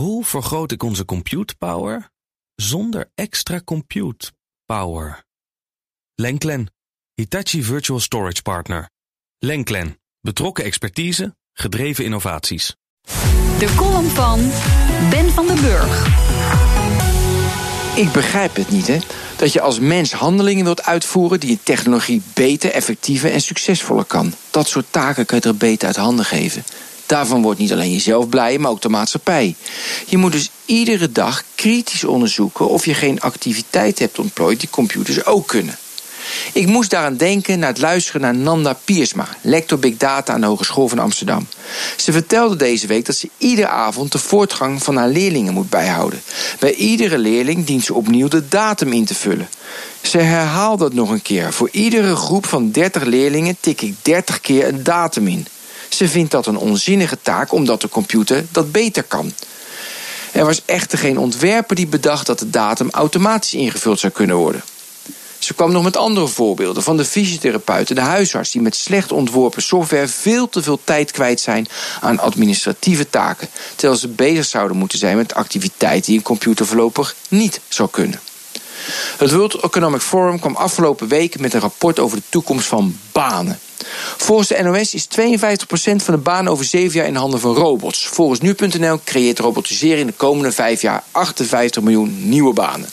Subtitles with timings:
[0.00, 2.10] Hoe vergroot ik onze compute power
[2.54, 4.32] zonder extra compute
[4.64, 5.24] power?
[6.14, 6.72] Lenklen,
[7.14, 8.90] Hitachi Virtual Storage Partner.
[9.38, 12.76] Lenklen, betrokken expertise, gedreven innovaties.
[13.58, 14.38] De column van
[15.10, 16.06] Ben van den Burg.
[17.96, 18.98] Ik begrijp het niet, hè?
[19.36, 24.34] Dat je als mens handelingen wilt uitvoeren die je technologie beter, effectiever en succesvoller kan.
[24.50, 26.64] Dat soort taken kun je er beter uit handen geven.
[27.10, 29.54] Daarvan wordt niet alleen jezelf blij, maar ook de maatschappij.
[30.06, 35.24] Je moet dus iedere dag kritisch onderzoeken of je geen activiteit hebt ontplooid die computers
[35.24, 35.78] ook kunnen.
[36.52, 40.46] Ik moest daaraan denken na het luisteren naar Nanda Piersma, lector Big Data aan de
[40.46, 41.46] Hogeschool van Amsterdam.
[41.96, 46.22] Ze vertelde deze week dat ze iedere avond de voortgang van haar leerlingen moet bijhouden.
[46.58, 49.48] Bij iedere leerling dient ze opnieuw de datum in te vullen.
[50.00, 51.52] Ze herhaalt dat nog een keer.
[51.52, 55.46] Voor iedere groep van 30 leerlingen tik ik 30 keer een datum in.
[55.90, 59.32] Ze vindt dat een onzinnige taak omdat de computer dat beter kan.
[60.32, 64.62] Er was echter geen ontwerper die bedacht dat de datum automatisch ingevuld zou kunnen worden.
[65.38, 69.12] Ze kwam nog met andere voorbeelden van de fysiotherapeut en de huisarts die met slecht
[69.12, 71.68] ontworpen software veel te veel tijd kwijt zijn
[72.00, 77.14] aan administratieve taken, terwijl ze bezig zouden moeten zijn met activiteiten die een computer voorlopig
[77.28, 78.20] niet zou kunnen.
[79.16, 83.58] Het World Economic Forum kwam afgelopen weken met een rapport over de toekomst van banen.
[84.16, 85.06] Volgens de NOS is 52%
[85.96, 88.06] van de banen over 7 jaar in handen van robots.
[88.06, 92.88] Volgens nu.nl creëert robotiseren in de komende 5 jaar 58 miljoen nieuwe banen.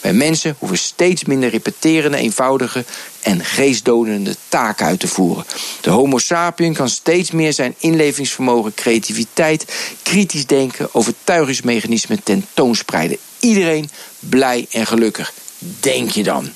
[0.00, 2.84] Wij mensen hoeven steeds minder repeterende, eenvoudige
[3.20, 5.44] en geestdodende taken uit te voeren.
[5.80, 9.64] De Homo sapien kan steeds meer zijn inlevingsvermogen, creativiteit,
[10.02, 13.18] kritisch denken, overtuigingsmechanismen tentoonspreiden.
[13.38, 15.32] Iedereen blij en gelukkig.
[15.80, 16.52] Denk je dan?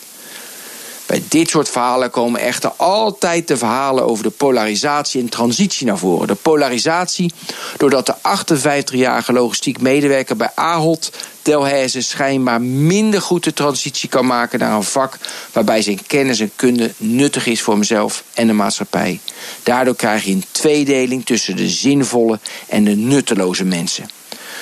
[1.14, 5.98] Bij dit soort verhalen komen echter altijd de verhalen over de polarisatie en transitie naar
[5.98, 6.26] voren.
[6.26, 7.32] De polarisatie
[7.76, 11.10] doordat de 58-jarige logistiek medewerker bij Ahold
[11.42, 15.18] Delhaize schijnbaar minder goed de transitie kan maken naar een vak
[15.52, 19.20] waarbij zijn kennis en kunde nuttig is voor hemzelf en de maatschappij.
[19.62, 22.38] Daardoor krijg je een tweedeling tussen de zinvolle
[22.68, 24.08] en de nutteloze mensen.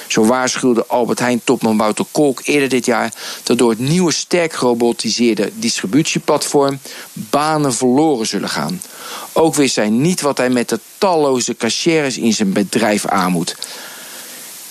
[0.06, 5.50] Zo waarschuwde Albert Heijn-topman Wouter Kolk eerder dit jaar dat door het nieuwe sterk gerobotiseerde
[5.54, 6.78] distributieplatform
[7.12, 8.82] banen verloren zullen gaan.
[9.32, 13.56] Ook wist hij niet wat hij met de talloze cashiers in zijn bedrijf aan moet.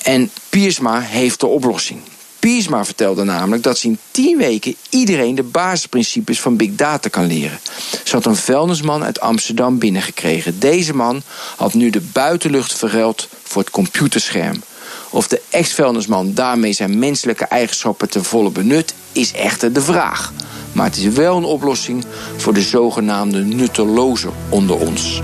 [0.03, 2.01] En Piersma heeft de oplossing.
[2.39, 7.25] Piersma vertelde namelijk dat ze in 10 weken iedereen de basisprincipes van big data kan
[7.25, 7.59] leren.
[8.03, 10.59] Ze had een vuilnisman uit Amsterdam binnengekregen.
[10.59, 11.21] Deze man
[11.55, 14.63] had nu de buitenlucht verruild voor het computerscherm.
[15.11, 20.33] Of de ex-vuilnisman daarmee zijn menselijke eigenschappen ten volle benut, is echter de vraag.
[20.73, 22.05] Maar het is wel een oplossing
[22.37, 25.21] voor de zogenaamde nuttelozen onder ons.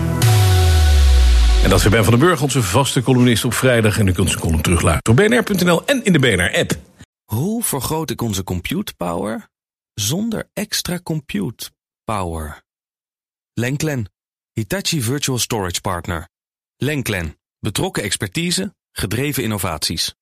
[1.63, 3.99] En dat is Ben van den Burg, onze vaste columnist op vrijdag.
[3.99, 6.71] En u kunt zijn column terugluisteren op bnr.nl en in de BNR-app.
[7.23, 9.47] Hoe vergroot ik onze compute power
[9.93, 11.69] zonder extra compute
[12.03, 12.63] power?
[13.53, 14.11] Lenklen,
[14.53, 16.27] Hitachi Virtual Storage Partner.
[16.77, 20.17] Lenklen, betrokken expertise, gedreven innovaties.